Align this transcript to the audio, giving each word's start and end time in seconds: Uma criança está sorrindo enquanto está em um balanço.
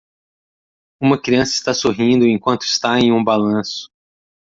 Uma 0.99 1.21
criança 1.21 1.51
está 1.53 1.75
sorrindo 1.75 2.27
enquanto 2.27 2.63
está 2.63 2.97
em 2.99 3.11
um 3.11 3.23
balanço. 3.23 3.87